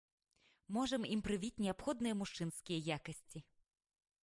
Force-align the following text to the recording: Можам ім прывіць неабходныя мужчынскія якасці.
Можам 0.77 1.03
ім 1.15 1.21
прывіць 1.27 1.61
неабходныя 1.67 2.17
мужчынскія 2.23 2.79
якасці. 2.99 3.39